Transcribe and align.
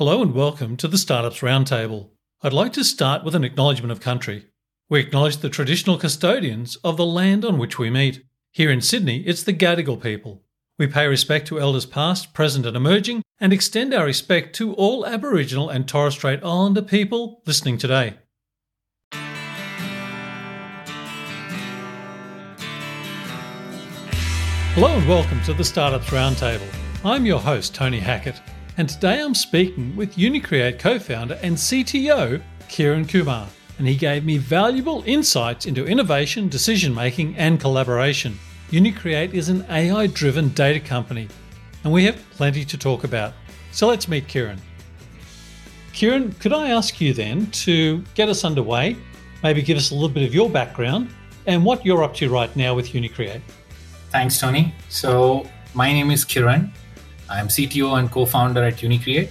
Hello 0.00 0.22
and 0.22 0.32
welcome 0.32 0.78
to 0.78 0.88
the 0.88 0.96
Startups 0.96 1.40
Roundtable. 1.40 2.08
I'd 2.40 2.54
like 2.54 2.72
to 2.72 2.84
start 2.84 3.22
with 3.22 3.34
an 3.34 3.44
acknowledgement 3.44 3.92
of 3.92 4.00
country. 4.00 4.46
We 4.88 4.98
acknowledge 4.98 5.36
the 5.36 5.50
traditional 5.50 5.98
custodians 5.98 6.76
of 6.76 6.96
the 6.96 7.04
land 7.04 7.44
on 7.44 7.58
which 7.58 7.78
we 7.78 7.90
meet. 7.90 8.24
Here 8.50 8.70
in 8.70 8.80
Sydney, 8.80 9.18
it's 9.26 9.42
the 9.42 9.52
Gadigal 9.52 10.02
people. 10.02 10.42
We 10.78 10.86
pay 10.86 11.06
respect 11.06 11.48
to 11.48 11.60
elders 11.60 11.84
past, 11.84 12.32
present, 12.32 12.64
and 12.64 12.78
emerging, 12.78 13.20
and 13.38 13.52
extend 13.52 13.92
our 13.92 14.06
respect 14.06 14.56
to 14.56 14.72
all 14.72 15.04
Aboriginal 15.04 15.68
and 15.68 15.86
Torres 15.86 16.14
Strait 16.14 16.42
Islander 16.42 16.80
people 16.80 17.42
listening 17.44 17.76
today. 17.76 18.14
Hello 24.72 24.96
and 24.96 25.06
welcome 25.06 25.42
to 25.42 25.52
the 25.52 25.62
Startups 25.62 26.08
Roundtable. 26.08 26.74
I'm 27.04 27.26
your 27.26 27.40
host, 27.40 27.74
Tony 27.74 28.00
Hackett 28.00 28.40
and 28.80 28.88
today 28.88 29.20
I'm 29.20 29.34
speaking 29.34 29.94
with 29.94 30.16
UniCreate 30.16 30.78
co 30.78 30.98
founder 30.98 31.38
and 31.42 31.54
CTO 31.54 32.40
Kiran 32.70 33.06
Kumar, 33.06 33.46
and 33.76 33.86
he 33.86 33.94
gave 33.94 34.24
me 34.24 34.38
valuable 34.38 35.04
insights 35.04 35.66
into 35.66 35.84
innovation, 35.84 36.48
decision 36.48 36.94
making, 36.94 37.36
and 37.36 37.60
collaboration. 37.60 38.38
UniCreate 38.70 39.34
is 39.34 39.50
an 39.50 39.66
AI 39.68 40.06
driven 40.06 40.48
data 40.54 40.80
company, 40.80 41.28
and 41.84 41.92
we 41.92 42.04
have 42.04 42.16
plenty 42.30 42.64
to 42.64 42.78
talk 42.78 43.04
about. 43.04 43.34
So 43.70 43.86
let's 43.86 44.08
meet 44.08 44.26
Kiran. 44.28 44.58
Kiran, 45.92 46.40
could 46.40 46.54
I 46.54 46.70
ask 46.70 47.02
you 47.02 47.12
then 47.12 47.50
to 47.50 48.02
get 48.14 48.30
us 48.30 48.46
underway, 48.46 48.96
maybe 49.42 49.60
give 49.60 49.76
us 49.76 49.90
a 49.90 49.94
little 49.94 50.08
bit 50.08 50.26
of 50.26 50.34
your 50.34 50.48
background 50.48 51.10
and 51.44 51.66
what 51.66 51.84
you're 51.84 52.02
up 52.02 52.14
to 52.14 52.30
right 52.30 52.56
now 52.56 52.74
with 52.74 52.92
UniCreate? 52.94 53.42
Thanks, 54.08 54.40
Tony. 54.40 54.74
So, 54.88 55.46
my 55.74 55.92
name 55.92 56.10
is 56.10 56.24
Kiran. 56.24 56.70
I'm 57.30 57.46
CTO 57.46 57.98
and 57.98 58.10
co 58.10 58.26
founder 58.26 58.64
at 58.64 58.76
UniCreate. 58.78 59.30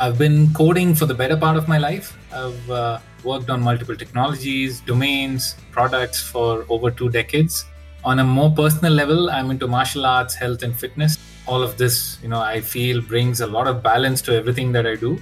I've 0.00 0.18
been 0.18 0.52
coding 0.52 0.94
for 0.94 1.06
the 1.06 1.14
better 1.14 1.36
part 1.36 1.56
of 1.56 1.66
my 1.66 1.78
life. 1.78 2.16
I've 2.32 2.70
uh, 2.70 2.98
worked 3.24 3.48
on 3.48 3.62
multiple 3.62 3.96
technologies, 3.96 4.80
domains, 4.80 5.56
products 5.72 6.22
for 6.22 6.66
over 6.68 6.90
two 6.90 7.08
decades. 7.08 7.64
On 8.04 8.18
a 8.18 8.24
more 8.24 8.50
personal 8.50 8.92
level, 8.92 9.30
I'm 9.30 9.50
into 9.50 9.66
martial 9.66 10.04
arts, 10.06 10.34
health, 10.34 10.62
and 10.62 10.74
fitness. 10.74 11.18
All 11.46 11.62
of 11.62 11.76
this, 11.78 12.18
you 12.22 12.28
know, 12.28 12.40
I 12.40 12.60
feel 12.60 13.00
brings 13.00 13.40
a 13.40 13.46
lot 13.46 13.66
of 13.66 13.82
balance 13.82 14.22
to 14.22 14.34
everything 14.34 14.72
that 14.72 14.86
I 14.86 14.94
do. 14.94 15.20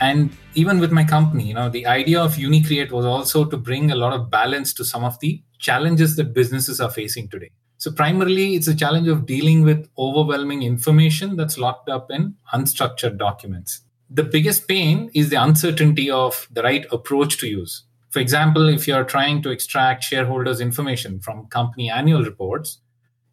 And 0.00 0.30
even 0.54 0.78
with 0.78 0.92
my 0.92 1.04
company, 1.04 1.44
you 1.44 1.54
know, 1.54 1.68
the 1.68 1.86
idea 1.86 2.20
of 2.20 2.34
UniCreate 2.34 2.90
was 2.90 3.04
also 3.04 3.44
to 3.44 3.56
bring 3.56 3.92
a 3.92 3.94
lot 3.94 4.12
of 4.12 4.30
balance 4.30 4.72
to 4.74 4.84
some 4.84 5.04
of 5.04 5.18
the 5.20 5.40
challenges 5.58 6.16
that 6.16 6.34
businesses 6.34 6.80
are 6.80 6.90
facing 6.90 7.28
today. 7.28 7.50
So, 7.78 7.92
primarily, 7.92 8.54
it's 8.54 8.68
a 8.68 8.74
challenge 8.74 9.08
of 9.08 9.26
dealing 9.26 9.62
with 9.62 9.88
overwhelming 9.98 10.62
information 10.62 11.36
that's 11.36 11.58
locked 11.58 11.88
up 11.88 12.10
in 12.10 12.34
unstructured 12.54 13.18
documents. 13.18 13.82
The 14.08 14.24
biggest 14.24 14.66
pain 14.66 15.10
is 15.14 15.28
the 15.28 15.42
uncertainty 15.42 16.10
of 16.10 16.48
the 16.50 16.62
right 16.62 16.86
approach 16.90 17.38
to 17.38 17.48
use. 17.48 17.82
For 18.10 18.20
example, 18.20 18.68
if 18.68 18.88
you're 18.88 19.04
trying 19.04 19.42
to 19.42 19.50
extract 19.50 20.04
shareholders' 20.04 20.60
information 20.60 21.20
from 21.20 21.48
company 21.48 21.90
annual 21.90 22.24
reports, 22.24 22.78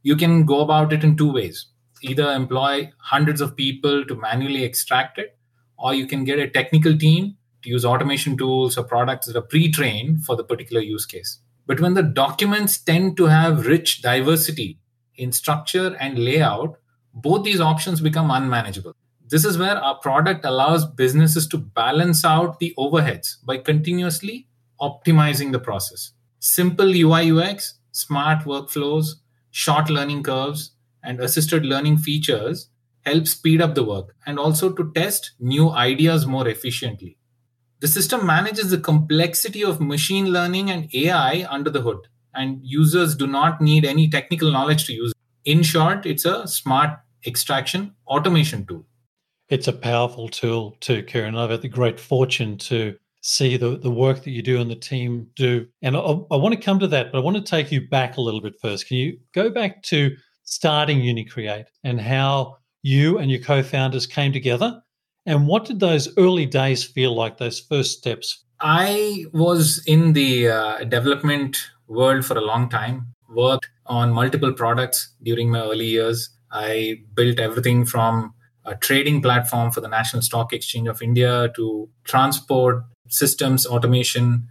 you 0.02 0.18
can 0.18 0.46
go 0.46 0.60
about 0.60 0.92
it 0.92 1.04
in 1.06 1.16
two 1.16 1.32
ways. 1.32 1.68
Either 2.02 2.30
employ 2.32 2.92
hundreds 2.98 3.40
of 3.40 3.56
people 3.56 4.04
to 4.04 4.16
manually 4.16 4.66
extract 4.66 5.18
it, 5.18 5.38
or 5.78 5.94
you 5.94 6.06
can 6.06 6.26
get 6.26 6.40
a 6.40 6.50
technical 6.50 6.98
team 6.98 7.38
to 7.62 7.70
use 7.70 7.86
automation 7.86 8.38
tools 8.38 8.78
or 8.78 8.84
products 8.84 9.28
that 9.28 9.38
are 9.38 9.42
pre 9.42 9.72
trained 9.72 10.26
for 10.26 10.36
the 10.36 10.44
particular 10.44 10.82
use 10.82 11.06
case. 11.06 11.40
But 11.66 11.80
when 11.80 11.94
the 11.94 12.04
documents 12.04 12.78
tend 12.78 13.18
to 13.18 13.26
have 13.26 13.66
rich 13.66 14.02
diversity 14.02 14.80
in 15.16 15.32
structure 15.32 15.96
and 16.00 16.20
layout, 16.20 16.78
both 17.14 17.44
these 17.46 17.62
options 17.62 18.02
become 18.02 18.32
unmanageable. 18.32 18.96
This 19.30 19.46
is 19.46 19.58
where 19.58 19.78
our 19.78 19.96
product 19.96 20.46
allows 20.46 20.86
businesses 20.86 21.48
to 21.48 21.58
balance 21.58 22.26
out 22.26 22.60
the 22.60 22.74
overheads 22.78 23.38
by 23.46 23.58
continuously 23.58 24.48
optimizing 24.82 25.52
the 25.52 25.60
process. 25.60 26.12
Simple 26.40 26.94
UI 26.94 27.32
UX, 27.32 27.80
smart 27.92 28.44
workflows, 28.44 29.16
short 29.50 29.90
learning 29.90 30.24
curves, 30.24 30.72
and 31.04 31.20
assisted 31.20 31.66
learning 31.66 31.98
features 31.98 32.70
help 33.06 33.28
speed 33.28 33.62
up 33.62 33.76
the 33.76 33.84
work 33.84 34.16
and 34.26 34.40
also 34.40 34.72
to 34.72 34.92
test 34.94 35.32
new 35.40 35.70
ideas 35.70 36.26
more 36.26 36.48
efficiently. 36.48 37.18
The 37.84 37.90
system 37.90 38.26
manages 38.26 38.70
the 38.70 38.78
complexity 38.78 39.62
of 39.62 39.82
machine 39.82 40.28
learning 40.28 40.70
and 40.70 40.88
AI 40.96 41.46
under 41.50 41.70
the 41.70 41.82
hood, 41.82 42.08
and 42.34 42.62
users 42.64 43.14
do 43.14 43.28
not 43.28 43.60
need 43.60 43.84
any 43.84 44.08
technical 44.08 44.54
knowledge 44.54 44.86
to 44.86 44.94
use 44.94 45.12
it. 45.12 45.18
In 45.52 45.64
short, 45.64 46.06
it's 46.06 46.24
a 46.24 46.48
smart 46.48 46.98
extraction 47.28 47.94
automation 48.08 48.66
tool. 48.66 48.86
It's 49.50 49.68
a 49.68 49.74
powerful 49.74 50.30
tool 50.30 50.78
too, 50.80 51.04
Kiran. 51.04 51.38
I've 51.38 51.50
had 51.50 51.62
the 51.62 51.68
great 51.68 52.00
fortune 52.00 52.58
to 52.60 52.96
see 53.20 53.58
the, 53.58 53.78
the 53.78 53.92
work 53.92 54.24
that 54.24 54.32
you 54.32 54.42
do 54.42 54.62
and 54.62 54.72
the 54.72 54.78
team 54.78 55.28
do. 55.36 55.68
And 55.82 55.98
I, 55.98 56.00
I 56.00 56.38
want 56.38 56.56
to 56.56 56.62
come 56.62 56.80
to 56.80 56.88
that, 56.88 57.12
but 57.12 57.18
I 57.18 57.22
want 57.22 57.36
to 57.36 57.44
take 57.44 57.70
you 57.70 57.90
back 57.90 58.16
a 58.16 58.22
little 58.22 58.40
bit 58.40 58.54
first. 58.62 58.88
Can 58.88 58.96
you 58.96 59.20
go 59.34 59.50
back 59.50 59.84
to 59.84 60.16
starting 60.46 61.00
UniCreate 61.00 61.66
and 61.84 62.00
how 62.00 62.60
you 62.82 63.18
and 63.18 63.30
your 63.30 63.42
co 63.42 63.62
founders 63.62 64.08
came 64.08 64.32
together 64.32 64.82
and 65.26 65.48
what 65.48 65.66
did 65.66 65.80
those 65.80 66.16
early 66.18 66.46
days 66.46 66.84
feel 66.84 67.16
like, 67.16 67.38
those 67.38 67.60
first 67.60 67.98
steps? 67.98 68.44
I 68.60 69.26
was 69.34 69.84
in 69.86 70.14
the 70.14 70.50
uh, 70.50 70.84
development 70.86 71.58
world 71.88 72.26
for 72.26 72.38
a 72.38 72.42
long 72.42 72.70
time, 72.70 73.14
worked 73.30 73.70
on 73.86 74.12
multiple 74.12 74.54
products 74.54 75.14
during 75.22 75.50
my 75.50 75.62
early 75.62 75.88
years. 75.88 76.30
I 76.52 77.02
built 77.14 77.40
everything 77.40 77.86
from 77.86 78.34
a 78.66 78.76
trading 78.76 79.22
platform 79.22 79.72
for 79.72 79.82
the 79.82 79.88
National 79.88 80.22
Stock 80.22 80.54
Exchange 80.54 80.88
of 80.88 81.02
India 81.02 81.52
to 81.56 81.90
transport 82.06 82.84
systems 83.10 83.66
automation 83.66 84.48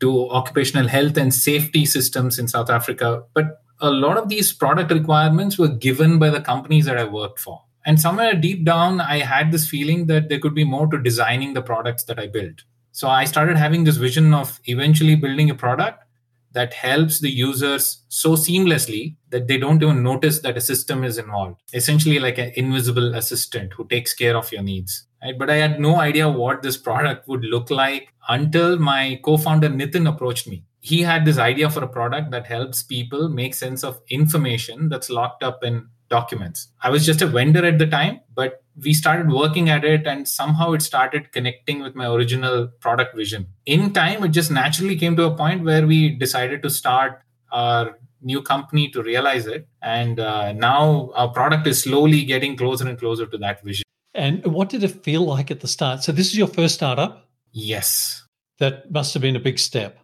to 0.00 0.28
occupational 0.30 0.88
health 0.88 1.16
and 1.16 1.32
safety 1.32 1.86
systems 1.86 2.38
in 2.38 2.48
South 2.48 2.70
Africa. 2.70 3.22
But 3.34 3.62
a 3.80 3.90
lot 3.90 4.16
of 4.16 4.28
these 4.28 4.52
product 4.52 4.90
requirements 4.90 5.58
were 5.58 5.68
given 5.68 6.18
by 6.18 6.30
the 6.30 6.40
companies 6.40 6.86
that 6.86 6.98
I 6.98 7.04
worked 7.04 7.38
for. 7.38 7.62
And 7.84 8.00
somewhere 8.00 8.34
deep 8.34 8.64
down, 8.64 9.00
I 9.00 9.18
had 9.18 9.50
this 9.50 9.68
feeling 9.68 10.06
that 10.06 10.28
there 10.28 10.38
could 10.38 10.54
be 10.54 10.64
more 10.64 10.86
to 10.86 11.02
designing 11.02 11.54
the 11.54 11.62
products 11.62 12.04
that 12.04 12.18
I 12.18 12.28
built. 12.28 12.62
So 12.92 13.08
I 13.08 13.24
started 13.24 13.56
having 13.56 13.84
this 13.84 13.96
vision 13.96 14.34
of 14.34 14.60
eventually 14.66 15.16
building 15.16 15.50
a 15.50 15.54
product 15.54 16.04
that 16.52 16.74
helps 16.74 17.20
the 17.20 17.30
users 17.30 18.04
so 18.08 18.32
seamlessly 18.32 19.16
that 19.30 19.48
they 19.48 19.56
don't 19.56 19.82
even 19.82 20.02
notice 20.02 20.40
that 20.40 20.56
a 20.56 20.60
system 20.60 21.02
is 21.02 21.18
involved. 21.18 21.60
Essentially, 21.72 22.18
like 22.18 22.38
an 22.38 22.52
invisible 22.54 23.14
assistant 23.14 23.72
who 23.72 23.86
takes 23.88 24.14
care 24.14 24.36
of 24.36 24.52
your 24.52 24.62
needs. 24.62 25.06
Right? 25.22 25.38
But 25.38 25.50
I 25.50 25.56
had 25.56 25.80
no 25.80 25.96
idea 25.96 26.28
what 26.28 26.62
this 26.62 26.76
product 26.76 27.26
would 27.28 27.44
look 27.44 27.70
like 27.70 28.12
until 28.28 28.78
my 28.78 29.20
co 29.24 29.36
founder 29.36 29.68
Nitin 29.68 30.08
approached 30.08 30.46
me. 30.46 30.64
He 30.80 31.00
had 31.02 31.24
this 31.24 31.38
idea 31.38 31.70
for 31.70 31.82
a 31.82 31.88
product 31.88 32.32
that 32.32 32.46
helps 32.46 32.82
people 32.82 33.28
make 33.28 33.54
sense 33.54 33.84
of 33.84 34.00
information 34.08 34.88
that's 34.88 35.10
locked 35.10 35.42
up 35.42 35.62
in 35.62 35.88
documents. 36.12 36.68
I 36.82 36.90
was 36.90 37.06
just 37.06 37.22
a 37.22 37.26
vendor 37.26 37.64
at 37.64 37.78
the 37.78 37.86
time, 37.86 38.20
but 38.34 38.62
we 38.84 38.92
started 38.92 39.32
working 39.32 39.70
at 39.70 39.84
it 39.84 40.06
and 40.06 40.28
somehow 40.28 40.72
it 40.72 40.82
started 40.82 41.32
connecting 41.32 41.82
with 41.82 41.94
my 41.94 42.06
original 42.06 42.68
product 42.80 43.16
vision. 43.16 43.46
In 43.66 43.92
time, 43.92 44.22
it 44.24 44.28
just 44.28 44.50
naturally 44.50 44.96
came 44.96 45.16
to 45.16 45.24
a 45.24 45.34
point 45.34 45.64
where 45.64 45.86
we 45.86 46.10
decided 46.10 46.62
to 46.62 46.70
start 46.70 47.20
our 47.50 47.98
new 48.20 48.42
company 48.42 48.88
to 48.90 49.02
realize 49.02 49.46
it. 49.46 49.66
And 49.80 50.20
uh, 50.20 50.52
now 50.52 51.10
our 51.14 51.28
product 51.28 51.66
is 51.66 51.82
slowly 51.82 52.24
getting 52.24 52.56
closer 52.56 52.88
and 52.88 52.98
closer 52.98 53.26
to 53.26 53.38
that 53.38 53.64
vision. 53.64 53.84
And 54.14 54.44
what 54.44 54.68
did 54.68 54.84
it 54.84 55.02
feel 55.02 55.24
like 55.24 55.50
at 55.50 55.60
the 55.60 55.68
start? 55.68 56.02
So, 56.02 56.12
this 56.12 56.26
is 56.26 56.36
your 56.36 56.46
first 56.46 56.74
startup? 56.74 57.28
Yes. 57.50 58.22
That 58.58 58.90
must 58.92 59.14
have 59.14 59.22
been 59.22 59.36
a 59.36 59.40
big 59.40 59.58
step. 59.58 59.98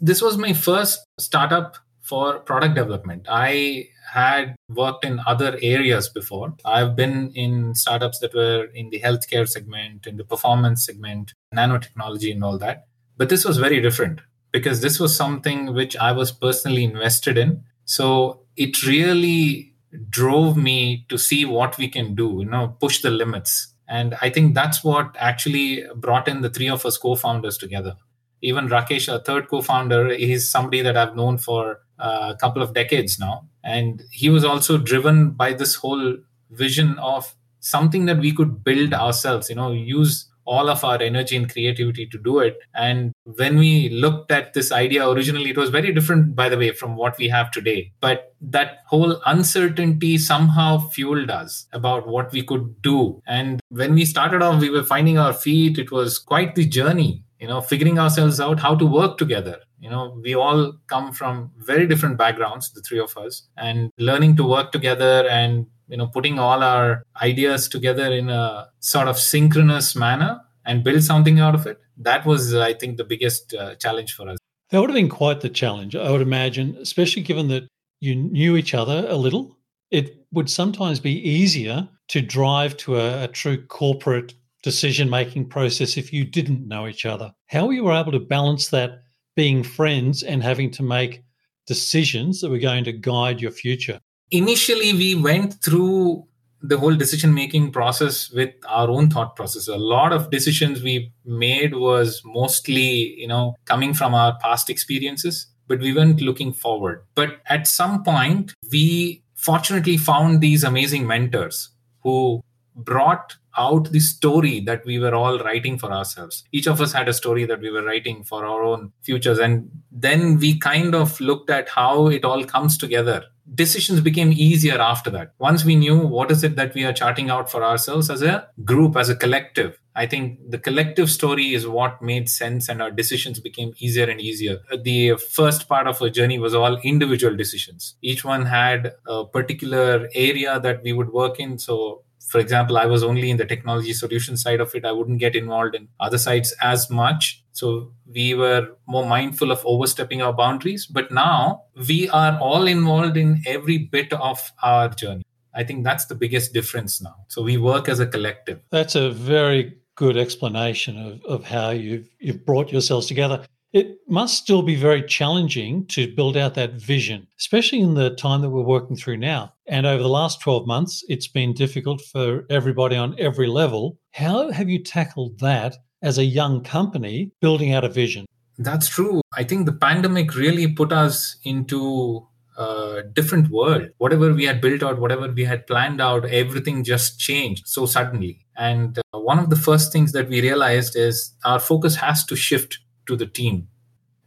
This 0.00 0.20
was 0.22 0.36
my 0.36 0.52
first 0.52 1.00
startup 1.18 1.76
for 2.08 2.38
product 2.40 2.74
development. 2.74 3.26
I 3.28 3.88
had 4.12 4.56
worked 4.70 5.04
in 5.04 5.20
other 5.26 5.58
areas 5.60 6.08
before. 6.08 6.54
I've 6.64 6.96
been 6.96 7.30
in 7.34 7.74
startups 7.74 8.20
that 8.20 8.34
were 8.34 8.64
in 8.74 8.88
the 8.90 9.00
healthcare 9.00 9.46
segment, 9.46 10.06
in 10.06 10.16
the 10.16 10.24
performance 10.24 10.86
segment, 10.86 11.34
nanotechnology, 11.54 12.32
and 12.32 12.42
all 12.42 12.58
that. 12.58 12.86
But 13.18 13.28
this 13.28 13.44
was 13.44 13.58
very 13.58 13.80
different 13.80 14.20
because 14.52 14.80
this 14.80 14.98
was 14.98 15.14
something 15.14 15.74
which 15.74 15.96
I 15.96 16.12
was 16.12 16.32
personally 16.32 16.84
invested 16.84 17.36
in. 17.36 17.64
So 17.84 18.40
it 18.56 18.82
really 18.86 19.74
drove 20.08 20.56
me 20.56 21.04
to 21.08 21.18
see 21.18 21.44
what 21.44 21.76
we 21.76 21.88
can 21.88 22.14
do, 22.14 22.38
you 22.40 22.46
know, 22.46 22.76
push 22.80 23.02
the 23.02 23.10
limits. 23.10 23.74
And 23.88 24.14
I 24.20 24.30
think 24.30 24.54
that's 24.54 24.84
what 24.84 25.16
actually 25.18 25.84
brought 25.96 26.28
in 26.28 26.42
the 26.42 26.50
three 26.50 26.68
of 26.68 26.84
us 26.84 26.98
co 26.98 27.14
founders 27.14 27.58
together. 27.58 27.96
Even 28.42 28.68
Rakesh, 28.68 29.12
our 29.12 29.20
third 29.20 29.48
co 29.48 29.62
founder, 29.62 30.08
is 30.08 30.50
somebody 30.50 30.82
that 30.82 30.96
I've 30.96 31.16
known 31.16 31.38
for 31.38 31.80
a 31.98 32.36
couple 32.40 32.62
of 32.62 32.74
decades 32.74 33.18
now. 33.18 33.46
And 33.64 34.02
he 34.10 34.30
was 34.30 34.44
also 34.44 34.78
driven 34.78 35.30
by 35.30 35.52
this 35.52 35.74
whole 35.74 36.16
vision 36.50 36.98
of 36.98 37.34
something 37.60 38.06
that 38.06 38.18
we 38.18 38.32
could 38.32 38.64
build 38.64 38.94
ourselves, 38.94 39.50
you 39.50 39.56
know, 39.56 39.72
use 39.72 40.28
all 40.48 40.70
of 40.70 40.82
our 40.82 41.00
energy 41.02 41.36
and 41.36 41.52
creativity 41.52 42.06
to 42.06 42.16
do 42.16 42.38
it. 42.38 42.58
And 42.74 43.12
when 43.24 43.58
we 43.58 43.90
looked 43.90 44.32
at 44.32 44.54
this 44.54 44.72
idea 44.72 45.06
originally, 45.06 45.50
it 45.50 45.58
was 45.58 45.68
very 45.68 45.92
different, 45.92 46.34
by 46.34 46.48
the 46.48 46.56
way, 46.56 46.70
from 46.70 46.96
what 46.96 47.18
we 47.18 47.28
have 47.28 47.50
today. 47.50 47.92
But 48.00 48.34
that 48.40 48.78
whole 48.86 49.20
uncertainty 49.26 50.16
somehow 50.16 50.78
fueled 50.78 51.30
us 51.30 51.66
about 51.74 52.08
what 52.08 52.32
we 52.32 52.42
could 52.42 52.80
do. 52.80 53.22
And 53.26 53.60
when 53.68 53.94
we 53.94 54.06
started 54.06 54.40
off, 54.40 54.62
we 54.62 54.70
were 54.70 54.82
finding 54.82 55.18
our 55.18 55.34
feet. 55.34 55.78
It 55.78 55.92
was 55.92 56.18
quite 56.18 56.54
the 56.54 56.66
journey 56.66 57.24
you 57.40 57.46
know 57.46 57.60
figuring 57.60 57.98
ourselves 57.98 58.40
out 58.40 58.60
how 58.60 58.74
to 58.74 58.86
work 58.86 59.18
together. 59.18 59.58
You 59.80 59.90
know 59.90 60.18
we 60.22 60.34
all 60.34 60.72
come 60.88 61.12
from 61.12 61.52
very 61.58 61.86
different 61.86 62.18
backgrounds 62.18 62.72
the 62.72 62.82
three 62.82 63.00
of 63.00 63.16
us 63.16 63.42
and 63.56 63.90
learning 63.98 64.36
to 64.36 64.44
work 64.44 64.72
together 64.72 65.26
and 65.28 65.66
you 65.88 65.96
know 65.96 66.06
putting 66.06 66.38
all 66.38 66.62
our 66.62 67.02
ideas 67.22 67.68
together 67.68 68.10
in 68.12 68.28
a 68.28 68.68
sort 68.80 69.08
of 69.08 69.18
synchronous 69.18 69.94
manner 69.94 70.40
and 70.64 70.84
build 70.84 71.02
something 71.02 71.40
out 71.40 71.54
of 71.54 71.66
it. 71.66 71.80
That 71.96 72.26
was 72.26 72.54
i 72.54 72.74
think 72.74 72.96
the 72.96 73.04
biggest 73.04 73.54
uh, 73.54 73.74
challenge 73.76 74.14
for 74.14 74.28
us. 74.28 74.38
That 74.70 74.80
would 74.80 74.90
have 74.90 74.96
been 74.96 75.08
quite 75.08 75.40
the 75.40 75.48
challenge 75.48 75.96
i 75.96 76.10
would 76.10 76.20
imagine 76.20 76.76
especially 76.80 77.22
given 77.22 77.48
that 77.48 77.68
you 78.00 78.14
knew 78.14 78.56
each 78.56 78.74
other 78.74 79.06
a 79.08 79.16
little. 79.16 79.56
It 79.90 80.26
would 80.32 80.50
sometimes 80.50 81.00
be 81.00 81.18
easier 81.28 81.88
to 82.08 82.20
drive 82.20 82.76
to 82.78 82.96
a, 82.96 83.24
a 83.24 83.28
true 83.28 83.64
corporate 83.66 84.34
decision 84.68 85.08
making 85.08 85.48
process 85.48 85.96
if 85.96 86.12
you 86.12 86.24
didn't 86.24 86.68
know 86.68 86.86
each 86.86 87.06
other? 87.06 87.32
How 87.46 87.70
you 87.70 87.84
were 87.84 87.94
able 87.94 88.12
to 88.12 88.20
balance 88.20 88.68
that 88.68 88.90
being 89.34 89.62
friends 89.62 90.22
and 90.22 90.42
having 90.42 90.70
to 90.72 90.82
make 90.82 91.22
decisions 91.66 92.40
that 92.40 92.50
were 92.50 92.58
going 92.58 92.84
to 92.84 92.92
guide 92.92 93.40
your 93.40 93.50
future? 93.50 93.98
Initially 94.30 94.92
we 94.92 95.14
went 95.14 95.54
through 95.64 96.26
the 96.60 96.76
whole 96.76 96.96
decision 96.96 97.32
making 97.32 97.70
process 97.72 98.30
with 98.30 98.52
our 98.68 98.90
own 98.90 99.08
thought 99.08 99.36
process. 99.36 99.68
A 99.68 99.76
lot 99.76 100.12
of 100.12 100.30
decisions 100.30 100.82
we 100.82 101.12
made 101.24 101.74
was 101.74 102.20
mostly 102.26 103.14
you 103.22 103.28
know 103.28 103.54
coming 103.64 103.94
from 103.94 104.12
our 104.14 104.36
past 104.42 104.68
experiences 104.68 105.46
but 105.68 105.80
we 105.80 105.94
weren't 105.94 106.20
looking 106.20 106.52
forward. 106.52 107.04
But 107.14 107.40
at 107.46 107.66
some 107.66 108.02
point 108.02 108.54
we 108.72 109.22
fortunately 109.34 109.96
found 109.96 110.40
these 110.40 110.64
amazing 110.64 111.06
mentors 111.06 111.70
who 112.02 112.42
brought 112.74 113.36
out 113.56 113.90
the 113.92 114.00
story 114.00 114.60
that 114.60 114.84
we 114.84 114.98
were 114.98 115.14
all 115.14 115.38
writing 115.38 115.78
for 115.78 115.92
ourselves. 115.92 116.44
Each 116.52 116.66
of 116.66 116.80
us 116.80 116.92
had 116.92 117.08
a 117.08 117.12
story 117.12 117.44
that 117.46 117.60
we 117.60 117.70
were 117.70 117.82
writing 117.84 118.24
for 118.24 118.44
our 118.44 118.62
own 118.62 118.92
futures. 119.02 119.38
And 119.38 119.70
then 119.90 120.38
we 120.38 120.58
kind 120.58 120.94
of 120.94 121.20
looked 121.20 121.50
at 121.50 121.68
how 121.68 122.08
it 122.08 122.24
all 122.24 122.44
comes 122.44 122.76
together. 122.76 123.24
Decisions 123.54 124.00
became 124.00 124.32
easier 124.32 124.78
after 124.78 125.08
that. 125.10 125.32
Once 125.38 125.64
we 125.64 125.74
knew 125.74 125.98
what 125.98 126.30
is 126.30 126.44
it 126.44 126.56
that 126.56 126.74
we 126.74 126.84
are 126.84 126.92
charting 126.92 127.30
out 127.30 127.50
for 127.50 127.64
ourselves 127.64 128.10
as 128.10 128.22
a 128.22 128.46
group, 128.64 128.96
as 128.96 129.08
a 129.08 129.16
collective. 129.16 129.78
I 129.96 130.06
think 130.06 130.38
the 130.48 130.58
collective 130.58 131.10
story 131.10 131.54
is 131.54 131.66
what 131.66 132.00
made 132.00 132.28
sense 132.28 132.68
and 132.68 132.80
our 132.80 132.90
decisions 132.90 133.40
became 133.40 133.72
easier 133.78 134.04
and 134.04 134.20
easier. 134.20 134.58
The 134.82 135.16
first 135.16 135.68
part 135.68 135.88
of 135.88 136.00
our 136.00 136.08
journey 136.08 136.38
was 136.38 136.54
all 136.54 136.76
individual 136.84 137.34
decisions. 137.34 137.96
Each 138.00 138.24
one 138.24 138.46
had 138.46 138.92
a 139.08 139.24
particular 139.24 140.08
area 140.14 140.60
that 140.60 140.84
we 140.84 140.92
would 140.92 141.12
work 141.12 141.40
in. 141.40 141.58
So 141.58 142.04
for 142.28 142.38
example, 142.38 142.76
I 142.76 142.86
was 142.86 143.02
only 143.02 143.30
in 143.30 143.36
the 143.36 143.44
technology 143.46 143.92
solution 143.92 144.36
side 144.36 144.60
of 144.60 144.74
it. 144.74 144.84
I 144.84 144.92
wouldn't 144.92 145.18
get 145.18 145.34
involved 145.34 145.74
in 145.74 145.88
other 145.98 146.18
sides 146.18 146.54
as 146.62 146.90
much. 146.90 147.42
So 147.52 147.92
we 148.06 148.34
were 148.34 148.68
more 148.86 149.06
mindful 149.06 149.50
of 149.50 149.64
overstepping 149.64 150.22
our 150.22 150.32
boundaries. 150.32 150.86
But 150.86 151.10
now 151.10 151.62
we 151.88 152.08
are 152.10 152.38
all 152.38 152.66
involved 152.66 153.16
in 153.16 153.42
every 153.46 153.78
bit 153.78 154.12
of 154.12 154.52
our 154.62 154.88
journey. 154.90 155.24
I 155.54 155.64
think 155.64 155.84
that's 155.84 156.04
the 156.04 156.14
biggest 156.14 156.52
difference 156.52 157.00
now. 157.00 157.16
So 157.28 157.42
we 157.42 157.56
work 157.56 157.88
as 157.88 157.98
a 157.98 158.06
collective. 158.06 158.60
That's 158.70 158.94
a 158.94 159.10
very 159.10 159.78
good 159.96 160.16
explanation 160.16 160.96
of, 160.96 161.24
of 161.24 161.44
how 161.44 161.70
you've 161.70 162.08
you've 162.20 162.44
brought 162.46 162.70
yourselves 162.70 163.06
together. 163.06 163.44
It 163.72 163.98
must 164.08 164.38
still 164.38 164.62
be 164.62 164.76
very 164.76 165.02
challenging 165.02 165.86
to 165.88 166.14
build 166.14 166.38
out 166.38 166.54
that 166.54 166.74
vision, 166.74 167.26
especially 167.38 167.80
in 167.80 167.94
the 167.94 168.14
time 168.14 168.40
that 168.40 168.48
we're 168.48 168.62
working 168.62 168.96
through 168.96 169.18
now. 169.18 169.52
And 169.66 169.84
over 169.84 170.02
the 170.02 170.08
last 170.08 170.40
12 170.40 170.66
months, 170.66 171.04
it's 171.06 171.28
been 171.28 171.52
difficult 171.52 172.00
for 172.00 172.46
everybody 172.48 172.96
on 172.96 173.14
every 173.18 173.46
level. 173.46 173.98
How 174.12 174.50
have 174.50 174.70
you 174.70 174.82
tackled 174.82 175.40
that 175.40 175.76
as 176.00 176.16
a 176.16 176.24
young 176.24 176.62
company 176.64 177.32
building 177.42 177.74
out 177.74 177.84
a 177.84 177.90
vision? 177.90 178.24
That's 178.56 178.88
true. 178.88 179.20
I 179.36 179.44
think 179.44 179.66
the 179.66 179.72
pandemic 179.72 180.34
really 180.34 180.72
put 180.72 180.90
us 180.90 181.36
into 181.44 182.26
a 182.56 183.02
different 183.12 183.50
world. 183.50 183.90
Whatever 183.98 184.32
we 184.32 184.44
had 184.44 184.62
built 184.62 184.82
out, 184.82 184.98
whatever 184.98 185.30
we 185.30 185.44
had 185.44 185.66
planned 185.66 186.00
out, 186.00 186.24
everything 186.24 186.84
just 186.84 187.20
changed 187.20 187.68
so 187.68 187.84
suddenly. 187.84 188.46
And 188.56 188.98
uh, 189.12 189.20
one 189.20 189.38
of 189.38 189.50
the 189.50 189.56
first 189.56 189.92
things 189.92 190.12
that 190.12 190.28
we 190.28 190.40
realized 190.40 190.96
is 190.96 191.34
our 191.44 191.60
focus 191.60 191.96
has 191.96 192.24
to 192.24 192.34
shift 192.34 192.78
to 193.08 193.16
the 193.16 193.26
team 193.26 193.68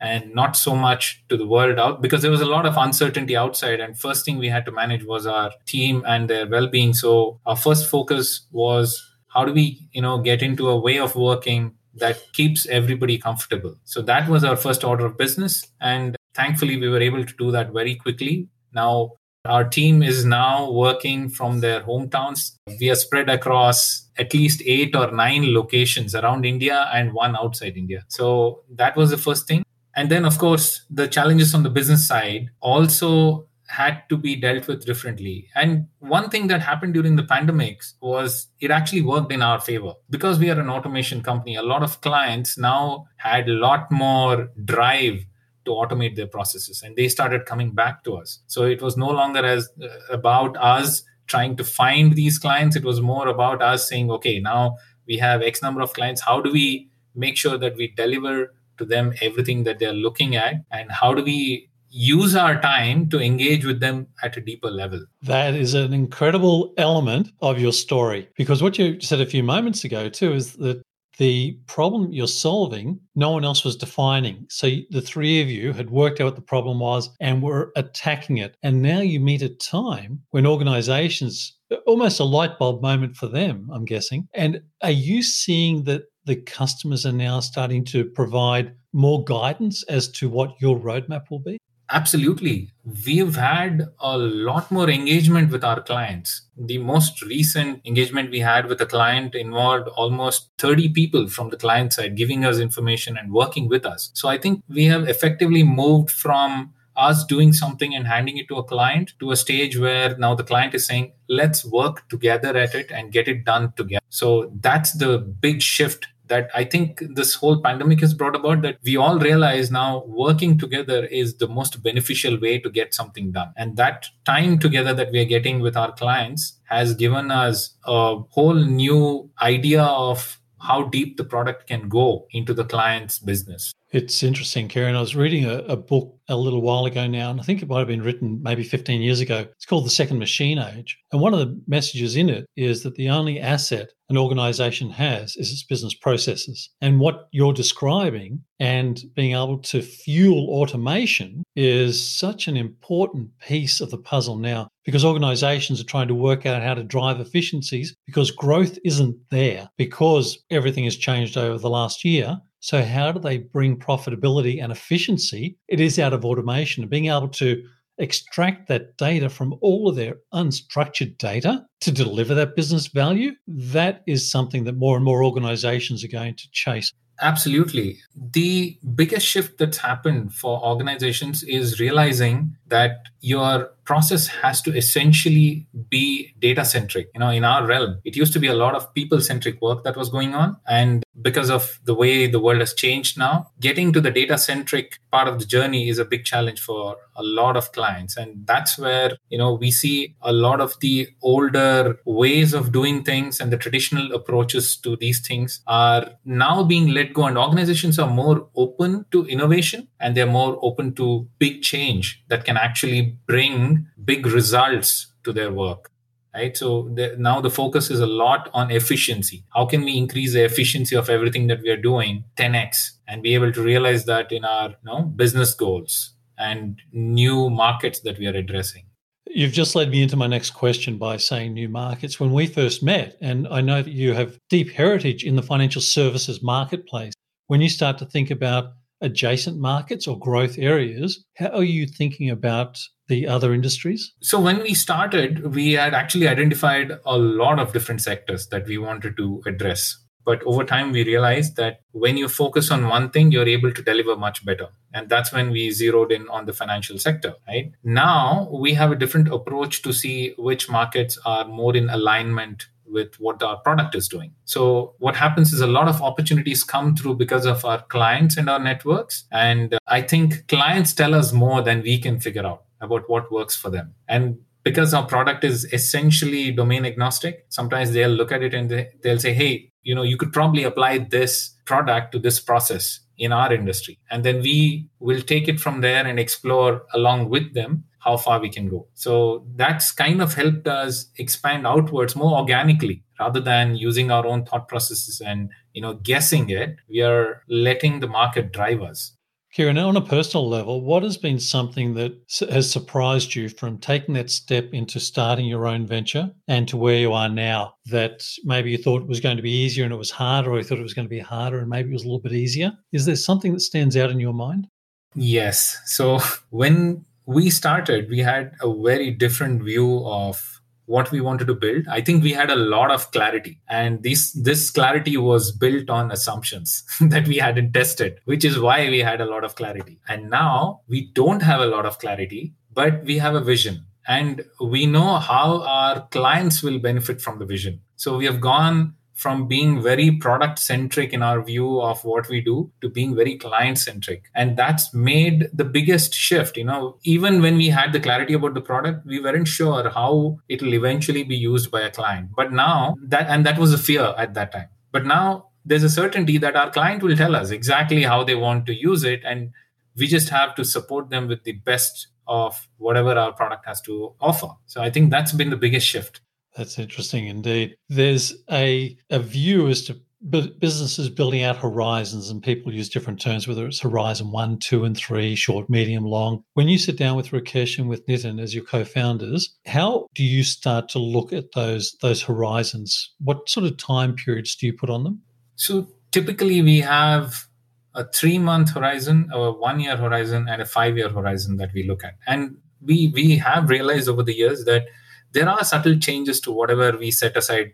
and 0.02 0.34
not 0.34 0.58
so 0.58 0.76
much 0.76 1.24
to 1.30 1.38
the 1.38 1.46
world 1.46 1.78
out 1.78 2.02
because 2.02 2.24
there 2.24 2.32
was 2.32 2.42
a 2.42 2.46
lot 2.46 2.66
of 2.66 2.76
uncertainty 2.76 3.38
outside. 3.38 3.80
And 3.80 3.98
first 3.98 4.26
thing 4.26 4.40
we 4.40 4.50
had 4.50 4.66
to 4.66 4.72
manage 4.72 5.06
was 5.06 5.28
our 5.28 5.52
team 5.68 6.04
and 6.08 6.30
their 6.30 6.48
well-being. 6.48 6.94
So 6.94 7.40
our 7.46 7.56
first 7.56 7.88
focus 7.90 8.48
was 8.52 9.00
how 9.28 9.46
do 9.46 9.54
we 9.54 9.88
you 9.94 10.02
know 10.02 10.20
get 10.20 10.42
into 10.42 10.70
a 10.70 10.80
way 10.80 10.98
of 10.98 11.16
working 11.16 11.76
that 11.94 12.18
keeps 12.34 12.66
everybody 12.68 13.18
comfortable. 13.18 13.76
So 13.84 14.02
that 14.02 14.28
was 14.28 14.44
our 14.44 14.56
first 14.56 14.84
order 14.84 15.06
of 15.06 15.18
business. 15.18 15.68
And 15.80 16.16
thankfully 16.34 16.78
we 16.78 16.90
were 16.90 17.02
able 17.02 17.24
to 17.26 17.34
do 17.36 17.52
that 17.52 17.72
very 17.72 17.96
quickly. 17.96 18.48
Now 18.74 19.12
our 19.46 19.64
team 19.64 20.04
is 20.04 20.24
now 20.24 20.70
working 20.72 21.30
from 21.30 21.62
their 21.62 21.82
hometowns. 21.82 22.54
We 22.80 22.90
are 22.90 22.96
spread 22.96 23.30
across 23.30 24.10
at 24.18 24.34
least 24.34 24.62
eight 24.66 24.96
or 24.96 25.12
nine 25.12 25.54
locations 25.54 26.14
around 26.14 26.46
India 26.46 26.90
and 26.94 27.14
one 27.14 27.36
outside 27.36 27.76
India. 27.76 28.04
So 28.08 28.64
that 28.76 28.96
was 28.96 29.10
the 29.10 29.18
first 29.18 29.48
thing. 29.48 29.64
And 29.96 30.10
then, 30.10 30.26
of 30.26 30.38
course, 30.38 30.86
the 30.90 31.08
challenges 31.08 31.54
on 31.56 31.64
the 31.64 31.70
business 31.70 32.08
side 32.08 32.50
also 32.62 33.48
had 33.68 34.04
to 34.10 34.18
be 34.18 34.36
dealt 34.36 34.68
with 34.68 34.86
differently. 34.86 35.48
And 35.56 35.88
one 36.00 36.30
thing 36.30 36.48
that 36.48 36.62
happened 36.62 36.94
during 36.94 37.16
the 37.16 37.24
pandemics 37.24 37.94
was 38.02 38.48
it 38.60 38.70
actually 38.70 39.02
worked 39.02 39.32
in 39.32 39.42
our 39.42 39.60
favor. 39.60 39.94
Because 40.10 40.38
we 40.40 40.50
are 40.50 40.60
an 40.60 40.70
automation 40.70 41.24
company, 41.24 41.56
a 41.56 41.64
lot 41.64 41.82
of 41.82 42.02
clients 42.02 42.58
now 42.58 43.08
had 43.18 43.48
a 43.48 43.54
lot 43.54 43.90
more 43.90 44.50
drive 44.66 45.26
to 45.72 45.78
automate 45.82 46.16
their 46.16 46.28
processes 46.28 46.82
and 46.84 46.96
they 46.96 47.08
started 47.08 47.46
coming 47.46 47.72
back 47.72 48.04
to 48.04 48.16
us. 48.16 48.40
So 48.48 48.64
it 48.64 48.82
was 48.82 48.98
no 48.98 49.10
longer 49.10 49.46
as 49.46 49.70
uh, 49.82 49.88
about 50.10 50.58
us 50.58 51.04
trying 51.28 51.56
to 51.58 51.64
find 51.64 52.16
these 52.16 52.38
clients. 52.38 52.76
It 52.76 52.84
was 52.84 53.02
more 53.02 53.28
about 53.28 53.62
us 53.62 53.88
saying 53.88 54.12
okay 54.12 54.40
now 54.40 54.78
we 55.08 55.18
have 55.18 55.42
x 55.42 55.62
number 55.62 55.82
of 55.82 55.94
clients. 55.94 56.22
How 56.22 56.42
do 56.42 56.52
we 56.52 56.90
make 57.16 57.38
sure 57.38 57.58
that 57.58 57.76
we 57.76 57.88
deliver 57.90 58.54
to 58.78 58.86
them 58.86 59.14
everything 59.22 59.64
that 59.64 59.80
they're 59.80 60.02
looking 60.08 60.36
at? 60.36 60.56
And 60.72 60.92
how 60.92 61.14
do 61.14 61.24
we 61.24 61.70
use 61.92 62.36
our 62.36 62.60
time 62.62 63.10
to 63.10 63.20
engage 63.20 63.66
with 63.66 63.82
them 63.82 64.08
at 64.24 64.38
a 64.38 64.42
deeper 64.42 64.72
level. 64.72 65.04
That 65.24 65.54
is 65.54 65.74
an 65.74 65.94
incredible 65.94 66.74
element 66.78 67.32
of 67.42 67.60
your 67.60 67.74
story. 67.74 68.30
Because 68.38 68.64
what 68.64 68.80
you 68.80 69.00
said 69.02 69.20
a 69.20 69.26
few 69.26 69.44
moments 69.44 69.84
ago, 69.84 70.08
too, 70.10 70.34
is 70.34 70.54
that 70.54 70.82
the 71.22 71.56
problem 71.68 72.12
you're 72.12 72.26
solving, 72.26 73.00
no 73.14 73.30
one 73.30 73.46
else 73.46 73.64
was 73.64 73.76
defining. 73.76 74.44
So 74.50 74.68
the 74.90 75.04
three 75.04 75.40
of 75.40 75.50
you 75.50 75.72
had 75.72 75.92
worked 75.92 76.20
out 76.20 76.26
what 76.26 76.36
the 76.36 76.42
problem 76.42 76.80
was 76.80 77.12
and 77.20 77.44
were 77.44 77.72
attacking 77.76 78.38
it. 78.38 78.58
And 78.64 78.82
now 78.82 79.02
you 79.02 79.20
meet 79.20 79.44
a 79.44 79.50
time 79.50 80.24
when 80.32 80.48
organizations, 80.48 81.56
almost 81.86 82.20
a 82.20 82.24
light 82.24 82.58
bulb 82.58 82.82
moment 82.82 83.18
for 83.18 83.28
them, 83.28 83.70
I'm 83.72 83.86
guessing. 83.86 84.30
And 84.34 84.64
are 84.82 84.90
you 84.90 85.22
seeing 85.22 85.84
that 85.84 86.06
the 86.26 86.38
customers 86.38 87.06
are 87.06 87.12
now 87.12 87.40
starting 87.40 87.86
to 87.86 88.04
provide 88.04 88.74
more 88.92 89.24
guidance 89.24 89.84
as 89.84 90.10
to 90.14 90.28
what 90.28 90.60
your 90.60 90.80
roadmap 90.80 91.30
will 91.30 91.38
be? 91.38 91.60
Absolutely. 91.94 92.72
We've 93.06 93.36
had 93.36 93.90
a 94.00 94.18
lot 94.18 94.72
more 94.72 94.90
engagement 94.90 95.52
with 95.52 95.64
our 95.64 95.82
clients. 95.82 96.44
The 96.58 96.78
most 96.78 97.22
recent 97.22 97.82
engagement 97.86 98.32
we 98.32 98.40
had 98.40 98.68
with 98.68 98.80
a 98.80 98.86
client 98.86 99.36
involved 99.36 99.90
almost 99.90 100.50
30 100.58 100.90
people 100.90 101.28
from 101.28 101.50
the 101.50 101.58
client 101.58 101.92
side 101.92 102.16
giving 102.16 102.46
us 102.46 102.60
information 102.60 103.18
and 103.18 103.34
working 103.34 103.68
with 103.68 103.86
us. 103.86 104.10
So 104.14 104.30
I 104.30 104.38
think 104.38 104.64
we 104.70 104.86
have 104.86 105.10
effectively 105.10 105.64
moved 105.64 106.12
from 106.12 106.74
us 106.96 107.26
doing 107.26 107.52
something 107.52 107.96
and 107.96 108.08
handing 108.08 108.38
it 108.38 108.48
to 108.48 108.56
a 108.56 108.64
client 108.64 109.14
to 109.20 109.32
a 109.32 109.36
stage 109.36 109.78
where 109.78 110.18
now 110.18 110.36
the 110.36 110.44
client 110.44 110.74
is 110.74 110.86
saying, 110.86 111.12
let's 111.28 111.66
work 111.66 112.08
together 112.10 112.56
at 112.56 112.76
it 112.76 112.92
and 112.92 113.12
get 113.12 113.28
it 113.28 113.44
done 113.44 113.74
together. 113.76 114.06
So 114.10 114.52
that's 114.62 114.94
the 114.94 115.18
big 115.18 115.62
shift 115.62 116.08
that 116.32 116.50
I 116.56 116.64
think 116.64 117.04
this 117.14 117.36
whole 117.36 117.62
pandemic 117.62 118.00
has 118.00 118.14
brought 118.14 118.38
about 118.38 118.62
that 118.62 118.78
we 118.84 118.96
all 118.96 119.20
realize 119.20 119.70
now 119.70 120.04
working 120.08 120.58
together 120.58 121.06
is 121.06 121.36
the 121.38 121.48
most 121.48 121.84
beneficial 121.84 122.40
way 122.40 122.58
to 122.60 122.70
get 122.70 122.94
something 122.94 123.32
done. 123.34 123.54
And 123.58 123.76
that 123.76 124.08
time 124.26 124.58
together 124.58 124.94
that 124.94 125.12
we 125.12 125.20
are 125.20 125.32
getting 125.36 125.60
with 125.60 125.76
our 125.76 125.92
clients 125.92 126.60
has 126.70 126.96
given 126.96 127.32
us 127.32 127.76
a 127.86 128.16
whole 128.30 128.56
new 128.56 129.30
idea 129.42 129.84
of 129.84 130.40
how 130.62 130.84
deep 130.84 131.18
the 131.18 131.24
product 131.24 131.68
can 131.68 131.90
go 131.90 132.28
into 132.32 132.54
the 132.54 132.64
client's 132.64 133.20
business. 133.20 133.74
It's 133.92 134.24
interesting, 134.24 134.70
Karen. 134.70 134.96
I 134.96 135.02
was 135.02 135.16
reading 135.16 135.46
a, 135.46 135.58
a, 135.64 135.76
book 135.76 136.16
a 136.30 136.38
little 136.38 136.62
while 136.62 136.86
ago 136.86 137.08
now, 137.08 137.30
and 137.32 137.42
I 137.42 137.44
think 137.44 137.62
it 137.62 137.68
might 137.68 137.80
have 137.80 137.88
been 137.88 138.04
written 138.04 138.40
maybe 138.42 138.64
15 138.64 139.02
years 139.02 139.20
ago. 139.20 139.46
It's 139.58 139.66
called 139.66 139.86
The 139.86 139.90
Second 139.90 140.20
Machine 140.20 140.60
Age. 140.60 140.98
And 141.12 141.20
one 141.20 141.34
of 141.34 141.40
the 141.40 141.60
messages 141.68 142.16
in 142.16 142.30
it 142.30 142.46
is 142.56 142.84
that 142.84 142.96
the 142.96 143.10
only 143.10 143.40
asset 143.40 143.90
an 144.12 144.18
organization 144.18 144.92
has 144.92 145.36
is 145.38 145.52
its 145.52 145.64
business 145.64 145.94
processes. 145.96 146.70
And 146.82 147.00
what 147.00 147.28
you're 147.32 147.54
describing 147.54 148.44
and 148.60 149.02
being 149.16 149.32
able 149.32 149.58
to 149.60 149.82
fuel 149.82 150.50
automation 150.50 151.44
is 151.56 152.06
such 152.06 152.48
an 152.48 152.58
important 152.58 153.30
piece 153.40 153.82
of 153.82 153.90
the 153.90 153.98
puzzle 153.98 154.38
now 154.38 154.68
because 154.86 155.06
organizations 155.06 155.82
are 155.82 155.86
trying 155.86 156.10
to 156.10 156.16
work 156.16 156.46
out 156.46 156.62
how 156.62 156.74
to 156.74 156.84
drive 156.84 157.20
efficiencies 157.20 157.96
because 158.06 158.32
growth 158.32 158.78
isn't 158.84 159.16
there 159.30 159.70
because 159.78 160.38
everything 160.52 160.84
has 160.84 160.98
changed 160.98 161.38
over 161.38 161.58
the 161.58 161.70
last 161.70 162.06
year. 162.06 162.40
So, 162.60 162.84
how 162.84 163.12
do 163.12 163.20
they 163.20 163.40
bring 163.40 163.80
profitability 163.80 164.62
and 164.62 164.72
efficiency? 164.72 165.58
It 165.68 165.80
is 165.80 165.98
out 165.98 166.14
of 166.14 166.24
automation 166.24 166.84
and 166.84 166.92
being 166.92 167.08
able 167.08 167.30
to 167.30 167.64
extract 168.02 168.68
that 168.68 168.98
data 168.98 169.30
from 169.30 169.56
all 169.62 169.88
of 169.88 169.96
their 169.96 170.16
unstructured 170.34 171.18
data 171.18 171.66
to 171.82 171.92
deliver 171.92 172.34
that 172.36 172.56
business 172.56 172.88
value, 172.88 173.32
that 173.48 174.04
is 174.08 174.30
something 174.30 174.64
that 174.66 174.76
more 174.76 174.96
and 174.96 175.06
more 175.06 175.24
organizations 175.24 176.04
are 176.04 176.10
going 176.10 176.36
to 176.36 176.50
chase. 176.52 176.92
Absolutely. 177.22 178.00
The 178.16 178.80
biggest 178.96 179.28
shift 179.28 179.60
that's 179.60 179.78
happened 179.78 180.34
for 180.34 180.60
organizations 180.66 181.44
is 181.44 181.80
realizing 181.80 182.58
that 182.68 183.04
your 183.20 183.72
process 183.92 184.28
has 184.28 184.62
to 184.62 184.74
essentially 184.74 185.68
be 185.90 186.34
data 186.40 186.64
centric. 186.64 187.10
You 187.14 187.20
know, 187.20 187.30
in 187.30 187.44
our 187.44 187.68
realm, 187.68 188.00
it 188.06 188.16
used 188.16 188.32
to 188.32 188.40
be 188.40 188.48
a 188.48 188.54
lot 188.54 188.74
of 188.74 188.94
people 188.94 189.20
centric 189.20 189.62
work 189.62 189.84
that 189.84 189.98
was 189.98 190.08
going 190.08 190.34
on. 190.34 190.56
And 190.66 191.04
because 191.22 191.50
of 191.50 191.78
the 191.84 191.94
way 191.94 192.28
the 192.28 192.40
world 192.40 192.62
has 192.62 192.74
changed 192.74 193.18
now, 193.18 193.52
getting 193.60 193.92
to 193.92 194.00
the 194.00 194.10
data 194.10 194.38
centric 194.38 195.00
part 195.12 195.28
of 195.28 195.40
the 195.40 195.46
journey 195.46 195.90
is 195.90 196.00
a 196.00 196.06
big 196.06 196.24
challenge 196.24 196.62
for 196.62 196.96
a 197.18 197.24
lot 197.24 197.58
of 197.58 197.74
clients. 197.74 198.16
And 198.16 198.48
that's 198.48 198.78
where, 198.78 199.12
you 199.28 199.38
know, 199.38 199.54
we 199.54 199.72
see 199.72 200.16
a 200.22 200.32
lot 200.32 200.62
of 200.62 200.80
the 200.80 201.10
older 201.22 202.00
ways 202.06 202.54
of 202.54 202.72
doing 202.72 203.04
things 203.04 203.42
and 203.42 203.52
the 203.52 203.58
traditional 203.58 204.14
approaches 204.14 204.78
to 204.78 204.96
these 204.96 205.20
things 205.20 205.62
are 205.68 206.12
now 206.24 206.64
being 206.64 206.88
let 206.88 207.14
go. 207.14 207.26
And 207.26 207.38
organizations 207.38 208.00
are 208.00 208.10
more 208.10 208.48
open 208.56 209.06
to 209.12 209.26
innovation 209.26 209.90
and 210.00 210.16
they're 210.16 210.26
more 210.26 210.58
open 210.62 210.94
to 210.96 211.28
big 211.40 211.62
change 211.62 212.24
that 212.30 212.46
can 212.46 212.56
actually 212.56 213.18
bring 213.28 213.81
big 214.04 214.26
results 214.26 215.14
to 215.24 215.34
their 215.34 215.52
work 215.52 215.92
right? 216.34 216.56
So 216.56 216.90
the, 216.94 217.16
now 217.18 217.42
the 217.42 217.50
focus 217.50 217.90
is 217.90 218.00
a 218.00 218.06
lot 218.06 218.50
on 218.54 218.72
efficiency. 218.72 219.44
How 219.54 219.66
can 219.66 219.84
we 219.84 219.98
increase 219.98 220.34
the 220.34 220.44
efficiency 220.44 220.96
of 220.96 221.10
everything 221.10 221.48
that 221.48 221.62
we 221.62 221.70
are 221.70 221.78
doing 221.78 222.24
10x 222.38 222.92
and 223.08 223.22
be 223.22 223.34
able 223.34 223.52
to 223.52 223.62
realize 223.62 224.06
that 224.06 224.32
in 224.32 224.46
our 224.46 224.70
you 224.70 224.76
know, 224.86 225.02
business 225.02 225.54
goals 225.54 226.14
and 226.38 226.82
new 226.92 227.50
markets 227.50 228.00
that 228.02 228.18
we 228.18 228.28
are 228.28 228.36
addressing? 228.36 228.86
You've 229.28 229.54
just 229.54 229.76
led 229.76 229.92
me 229.92 230.02
into 230.02 230.18
my 230.18 230.28
next 230.28 230.52
question 230.52 230.98
by 230.98 231.18
saying 231.18 231.54
new 231.54 231.70
markets. 231.70 232.20
When 232.20 232.34
we 232.34 232.48
first 232.48 232.84
met, 232.84 233.18
and 233.22 233.48
I 233.48 233.62
know 233.62 233.82
that 233.82 233.92
you 233.92 234.14
have 234.14 234.38
deep 234.50 234.72
heritage 234.72 235.24
in 235.24 235.36
the 235.36 235.44
financial 235.44 235.82
services 235.82 236.42
marketplace, 236.42 237.14
when 237.48 237.62
you 237.62 237.70
start 237.70 237.98
to 238.00 238.06
think 238.06 238.32
about 238.32 238.74
adjacent 239.02 239.60
markets 239.60 240.08
or 240.08 240.18
growth 240.18 240.58
areas. 240.58 241.24
How 241.38 241.50
are 241.50 241.64
you 241.64 241.88
thinking 241.88 242.30
about 242.30 242.80
the 243.08 243.28
other 243.28 243.54
industries? 243.54 244.14
So, 244.22 244.40
when 244.40 244.62
we 244.62 244.74
started, 244.74 245.54
we 245.54 245.74
had 245.74 245.94
actually 245.94 246.28
identified 246.28 246.92
a 247.06 247.18
lot 247.18 247.60
of 247.60 247.74
different 247.74 248.02
sectors 248.02 248.48
that 248.48 248.66
we 248.68 248.78
wanted 248.78 249.18
to 249.18 249.42
address. 249.46 249.98
But 250.24 250.44
over 250.44 250.64
time, 250.64 250.92
we 250.92 251.04
realized 251.04 251.56
that 251.56 251.82
when 251.92 252.16
you 252.16 252.28
focus 252.28 252.70
on 252.70 252.88
one 252.88 253.10
thing, 253.10 253.32
you're 253.32 253.48
able 253.48 253.74
to 253.74 253.82
deliver 253.82 254.16
much 254.16 254.46
better. 254.46 254.68
And 254.94 255.10
that's 255.10 255.34
when 255.34 255.50
we 255.50 255.72
zeroed 255.72 256.12
in 256.12 256.30
on 256.30 256.46
the 256.46 256.54
financial 256.54 257.00
sector, 257.00 257.34
right? 257.48 257.72
Now 257.84 258.50
we 258.54 258.74
have 258.76 258.92
a 258.92 258.96
different 258.96 259.30
approach 259.30 259.82
to 259.82 259.94
see 259.94 260.36
which 260.38 260.70
markets 260.70 261.18
are 261.26 261.46
more 261.46 261.76
in 261.76 261.90
alignment 261.90 262.68
with 262.92 263.16
what 263.20 263.42
our 263.42 263.58
product 263.58 263.96
is 263.96 264.08
doing. 264.08 264.34
So 264.46 264.94
what 265.00 265.16
happens 265.16 265.54
is 265.54 265.62
a 265.62 265.68
lot 265.68 265.88
of 265.88 266.02
opportunities 266.02 266.64
come 266.64 266.96
through 266.96 267.16
because 267.16 267.46
of 267.46 267.64
our 267.66 267.82
clients 267.84 268.38
and 268.38 268.50
our 268.50 268.60
networks. 268.60 269.26
And 269.32 269.74
uh, 269.74 269.80
I 269.88 270.02
think 270.02 270.48
clients 270.48 270.94
tell 270.94 271.16
us 271.16 271.34
more 271.34 271.62
than 271.62 271.82
we 271.82 271.98
can 272.00 272.20
figure 272.20 272.46
out 272.46 272.64
about 272.82 273.10
what 273.10 273.32
works 273.32 273.56
for 273.56 273.70
them. 273.70 273.94
And 274.08 274.40
because 274.64 274.94
our 274.94 275.06
product 275.06 275.44
is 275.44 275.72
essentially 275.74 276.52
domain 276.52 276.86
agnostic, 276.86 277.46
sometimes 277.50 277.94
they'll 277.94 278.10
look 278.10 278.32
at 278.32 278.44
it 278.44 278.54
and 278.54 278.70
they, 278.70 278.90
they'll 279.02 279.20
say, 279.20 279.34
hey, 279.34 279.72
you 279.84 279.96
know, 279.96 280.04
you 280.04 280.18
could 280.18 280.32
probably 280.32 280.64
apply 280.64 281.00
this 281.00 281.56
product 281.66 282.12
to 282.12 282.20
this 282.20 282.40
process 282.40 283.00
in 283.18 283.32
our 283.32 283.54
industry. 283.54 284.00
And 284.10 284.24
then 284.24 284.42
we 284.42 284.88
will 285.00 285.22
take 285.22 285.48
it 285.48 285.60
from 285.60 285.82
there 285.82 286.06
and 286.06 286.20
explore 286.20 286.84
along 286.94 287.30
with 287.30 287.54
them 287.54 287.86
how 288.04 288.18
far 288.18 288.40
we 288.40 288.50
can 288.50 288.68
go. 288.68 288.88
So 288.94 289.46
that's 289.56 289.92
kind 289.92 290.22
of 290.22 290.34
helped 290.34 290.68
us 290.68 291.08
expand 291.18 291.66
outwards 291.66 292.16
more 292.16 292.38
organically 292.38 293.04
rather 293.20 293.40
than 293.40 293.76
using 293.76 294.12
our 294.12 294.26
own 294.26 294.46
thought 294.46 294.68
processes 294.68 295.22
and 295.22 295.50
you 295.74 295.82
know 295.82 295.94
guessing 295.94 296.50
it. 296.50 296.78
We 296.90 297.02
are 297.02 297.44
letting 297.48 298.00
the 298.00 298.08
market 298.08 298.52
drive 298.52 298.82
us. 298.82 299.16
Kiran, 299.56 299.86
on 299.86 299.98
a 299.98 300.02
personal 300.02 300.48
level, 300.48 300.82
what 300.82 301.04
has 301.04 301.18
been 301.18 301.38
something 301.38 301.94
that 301.96 302.14
has 302.50 302.72
surprised 302.72 303.36
you 303.36 303.50
from 303.50 303.80
taking 303.80 304.14
that 304.14 304.30
step 304.30 304.70
into 304.72 304.98
starting 304.98 305.46
your 305.46 305.68
own 305.68 305.86
venture 305.86 306.32
and 306.48 306.70
to 306.70 306.78
where 306.78 306.96
you 306.96 307.12
are 307.12 307.28
now 307.28 307.74
that 307.88 308.24
maybe 308.46 308.72
you 308.72 308.78
thought 308.78 309.02
it 309.02 309.10
was 309.10 309.20
going 309.20 309.36
to 309.36 309.44
be 309.44 309.52
easier 309.52 309.84
and 309.84 309.94
it 309.94 309.98
was 309.98 310.10
harder, 310.10 310.52
or 310.52 310.58
you 310.58 310.64
thought 310.64 310.80
it 310.80 310.84
was 310.84 310.94
going 310.94 311.06
to 311.06 311.10
be 311.10 311.20
harder 311.20 311.60
and 311.60 311.70
maybe 311.70 311.90
it 311.90 311.94
was 311.94 312.04
a 312.04 312.06
little 312.06 312.22
bit 312.22 312.32
easier? 312.32 312.72
Is 312.94 313.06
there 313.06 313.18
something 313.18 313.52
that 313.52 313.60
stands 313.60 313.98
out 313.98 314.10
in 314.10 314.22
your 314.22 314.34
mind? 314.34 314.70
Yes. 315.16 315.78
So 315.86 316.20
when 316.50 317.04
we 317.26 317.50
started, 317.50 318.10
we 318.10 318.20
had 318.20 318.54
a 318.62 318.74
very 318.74 319.12
different 319.12 319.64
view 319.64 320.06
of 320.06 320.62
what 320.86 321.12
we 321.12 321.22
wanted 321.22 321.48
to 321.48 321.54
build. 321.54 321.88
I 321.88 322.02
think 322.02 322.24
we 322.24 322.34
had 322.34 322.50
a 322.50 322.56
lot 322.56 322.92
of 322.92 323.12
clarity, 323.12 323.60
and 323.70 324.04
this 324.04 324.32
this 324.34 324.70
clarity 324.70 325.16
was 325.18 325.52
built 325.52 325.90
on 325.90 326.12
assumptions 326.12 326.84
that 327.02 327.28
we 327.28 327.38
hadn't 327.38 327.74
tested, 327.74 328.20
which 328.26 328.44
is 328.44 328.60
why 328.60 328.90
we 328.90 329.00
had 329.00 329.22
a 329.22 329.26
lot 329.26 329.44
of 329.44 329.56
clarity. 329.56 330.00
And 330.08 330.30
now 330.30 330.82
we 330.88 331.12
don't 331.14 331.42
have 331.42 331.62
a 331.62 331.66
lot 331.66 331.86
of 331.86 332.00
clarity, 332.00 332.54
but 332.74 333.04
we 333.04 333.20
have 333.20 333.36
a 333.36 333.42
vision, 333.42 333.86
and 334.08 334.44
we 334.60 334.86
know 334.86 335.18
how 335.18 335.62
our 335.62 336.08
clients 336.08 336.62
will 336.62 336.80
benefit 336.80 337.22
from 337.22 337.40
the 337.40 337.46
vision. 337.46 337.82
So 337.96 338.18
we 338.18 338.26
have 338.26 338.42
gone 338.42 338.96
from 339.22 339.48
being 339.48 339.82
very 339.82 340.10
product 340.12 340.58
centric 340.58 341.14
in 341.14 341.22
our 341.22 341.42
view 341.44 341.80
of 341.80 342.04
what 342.04 342.28
we 342.28 342.42
do 342.42 342.72
to 342.82 342.90
being 342.90 343.16
very 343.16 343.38
client 343.38 343.78
centric. 343.78 344.24
And 344.34 344.58
that's 344.58 344.94
made 344.94 345.48
the 345.54 345.64
biggest 345.64 346.16
shift 346.16 346.58
you 346.58 346.64
know. 346.64 346.98
Even 347.04 347.42
when 347.42 347.56
we 347.56 347.70
had 347.70 347.94
the 347.94 348.00
clarity 348.00 348.34
about 348.34 348.56
the 348.56 348.62
product 348.62 349.06
we 349.06 349.20
weren't 349.20 349.48
sure 349.48 349.90
how 349.90 350.40
it'll 350.50 350.74
eventually 350.74 351.24
be 351.24 351.36
used 351.36 351.70
by 351.70 351.82
a 351.82 351.92
client. 351.92 352.30
But 352.36 352.52
now 352.52 352.96
that 353.04 353.28
and 353.28 353.46
that 353.46 353.60
was 353.60 353.74
a 353.74 353.78
fear 353.78 354.16
at 354.18 354.34
that 354.34 354.52
time. 354.52 354.70
But 354.92 355.06
now 355.06 355.50
there's 355.64 355.84
a 355.84 355.90
certainty 355.90 356.40
that 356.40 356.56
our 356.56 356.72
client 356.72 357.04
will 357.04 357.16
tell 357.16 357.36
us 357.36 357.52
exactly 357.52 358.02
how 358.02 358.24
they 358.24 358.36
want 358.36 358.66
to 358.66 358.74
use 358.74 359.04
it 359.04 359.22
and 359.24 359.52
we 359.98 360.08
just 360.08 360.30
have 360.30 360.56
to 360.56 360.66
support 360.66 361.10
them 361.10 361.28
with 361.28 361.44
the 361.44 361.52
best 361.52 362.08
of 362.28 362.68
whatever 362.78 363.12
our 363.12 363.34
product 363.34 363.66
has 363.68 363.82
to 363.82 364.14
offer. 364.20 364.50
So 364.66 364.82
i 364.82 364.90
think 364.90 365.12
that's 365.12 365.34
been 365.34 365.50
the 365.52 365.64
biggest 365.68 365.86
shift 365.86 366.22
that's 366.56 366.80
interesting 366.80 367.28
indeed. 367.28 367.76
There's 367.90 368.34
a, 368.52 368.98
a 369.10 369.20
view 369.20 369.68
as 369.68 369.84
to 369.86 370.00
businesses 370.30 371.10
building 371.10 371.42
out 371.44 371.58
horizons, 371.58 372.30
and 372.30 372.44
people 372.44 372.74
use 372.74 372.90
different 372.90 373.20
terms, 373.20 373.48
whether 373.48 373.66
it's 373.66 373.80
horizon 373.80 374.32
one, 374.32 374.60
two, 374.60 374.84
and 374.84 374.96
three, 374.96 375.36
short, 375.36 375.70
medium, 375.70 376.04
long. 376.04 376.44
When 376.54 376.68
you 376.68 376.78
sit 376.78 376.98
down 376.98 377.18
with 377.18 377.30
Rakesh 377.30 377.80
and 377.80 377.90
with 377.90 378.06
Nitin 378.06 378.40
as 378.40 378.54
your 378.54 378.64
co-founders, 378.64 379.56
how 379.66 380.08
do 380.14 380.24
you 380.24 380.44
start 380.44 380.90
to 380.90 381.00
look 381.00 381.34
at 381.34 381.54
those 381.54 381.98
those 382.02 382.22
horizons? 382.22 383.14
What 383.20 383.50
sort 383.50 383.66
of 383.66 383.78
time 383.78 384.16
periods 384.16 384.56
do 384.56 384.68
you 384.68 384.74
put 384.74 384.90
on 384.90 385.04
them? 385.04 385.22
So 385.56 385.88
typically, 386.12 386.62
we 386.62 386.80
have 386.82 387.48
a 387.96 388.06
three 388.06 388.38
month 388.38 388.72
horizon, 388.72 389.30
a 389.34 389.52
one 389.52 389.80
year 389.80 389.98
horizon, 389.98 390.48
and 390.48 390.62
a 390.62 390.66
five 390.66 390.98
year 390.98 391.10
horizon 391.10 391.58
that 391.58 391.74
we 391.74 391.88
look 391.88 392.04
at, 392.04 392.16
and 392.28 392.58
we 392.80 393.12
we 393.14 393.38
have 393.38 393.70
realized 393.70 394.08
over 394.08 394.24
the 394.24 394.36
years 394.36 394.66
that 394.66 394.86
there 395.32 395.50
are 395.50 395.64
subtle 395.64 395.98
changes 395.98 396.40
to 396.42 396.52
whatever 396.52 396.98
we 396.98 397.12
set 397.12 397.38
aside 397.38 397.74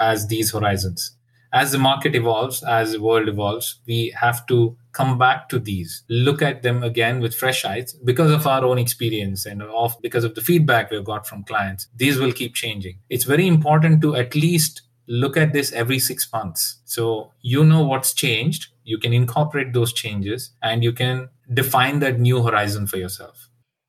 as 0.00 0.26
these 0.28 0.52
horizons. 0.52 1.12
As 1.52 1.72
the 1.72 1.78
market 1.78 2.14
evolves, 2.14 2.62
as 2.62 2.92
the 2.92 3.00
world 3.00 3.26
evolves, 3.26 3.80
we 3.86 4.14
have 4.20 4.46
to 4.48 4.76
come 4.92 5.16
back 5.16 5.48
to 5.48 5.58
these, 5.58 6.02
look 6.10 6.42
at 6.42 6.62
them 6.62 6.82
again 6.82 7.20
with 7.20 7.34
fresh 7.34 7.64
eyes 7.64 7.94
because 8.04 8.30
of 8.30 8.46
our 8.46 8.64
own 8.64 8.78
experience 8.78 9.46
and 9.46 9.62
of 9.62 9.96
because 10.02 10.24
of 10.24 10.34
the 10.34 10.42
feedback 10.42 10.90
we've 10.90 11.04
got 11.04 11.26
from 11.26 11.44
clients. 11.44 11.88
These 11.96 12.18
will 12.18 12.32
keep 12.32 12.54
changing. 12.54 12.98
It's 13.08 13.24
very 13.24 13.46
important 13.46 14.02
to 14.02 14.14
at 14.16 14.34
least 14.34 14.82
look 15.06 15.38
at 15.38 15.54
this 15.54 15.72
every 15.72 15.98
six 15.98 16.30
months. 16.32 16.80
So 16.84 17.32
you 17.40 17.64
know 17.64 17.82
what's 17.82 18.12
changed, 18.12 18.66
you 18.84 18.98
can 18.98 19.14
incorporate 19.14 19.72
those 19.72 19.92
changes, 19.92 20.50
and 20.62 20.84
you 20.84 20.92
can 20.92 21.30
define 21.52 22.00
that 22.00 22.20
new 22.20 22.42
horizon 22.42 22.86
for 22.86 22.98
yourself. 22.98 23.47